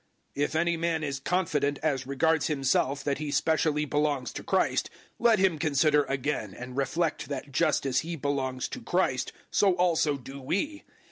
If 0.33 0.55
any 0.55 0.77
man 0.77 1.03
is 1.03 1.19
confident 1.19 1.77
as 1.83 2.07
regards 2.07 2.47
himself 2.47 3.03
that 3.03 3.19
he 3.19 3.29
specially 3.29 3.85
belongs 3.85 4.33
to 4.33 4.41
Christ, 4.41 4.89
let 5.19 5.37
him 5.37 5.59
consider 5.59 6.05
again 6.05 6.55
and 6.55 6.75
reflect 6.75 7.29
that 7.29 7.51
just 7.51 7.85
as 7.85 7.99
he 7.99 8.15
belongs 8.15 8.67
to 8.69 8.81
Christ, 8.81 9.31
so 9.51 9.73
also 9.75 10.17
do 10.17 10.41
we. 10.41 10.81